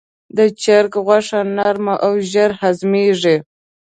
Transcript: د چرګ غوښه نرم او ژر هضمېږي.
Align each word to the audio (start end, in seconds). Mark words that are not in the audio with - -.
د 0.37 0.39
چرګ 0.61 0.93
غوښه 1.05 1.39
نرم 1.55 1.87
او 2.05 2.13
ژر 2.31 2.51
هضمېږي. 2.61 3.37